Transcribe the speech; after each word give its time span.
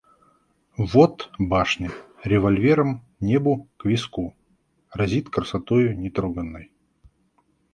Вот 0.79 1.29
башня, 1.37 1.91
револьвером 2.23 3.05
небу 3.19 3.69
к 3.77 3.85
виску, 3.85 4.33
разит 4.91 5.29
красотою 5.29 5.95
нетроганой. 5.95 6.71